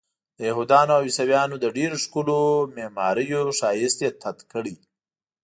د 0.37 0.39
یهودانو 0.49 0.91
او 0.97 1.03
عیسویانو 1.09 1.55
د 1.59 1.65
ډېرو 1.77 1.95
ښکلیو 2.03 2.41
معماریو 2.75 3.55
ښایست 3.59 3.97
یې 4.05 4.09
تت 4.21 4.37
کړی. 4.51 4.75